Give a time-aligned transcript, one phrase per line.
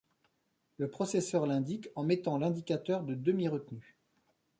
[0.77, 3.95] Le processeur l'indique en mettant l'indicateur de demi-retenue.